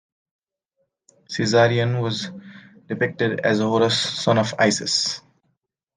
Caesarion 1.29 2.01
was 2.01 2.31
depicted 2.87 3.41
as 3.41 3.59
Horus, 3.59 3.99
son 4.01 4.39
of 4.39 4.51
Isis. 4.57 5.21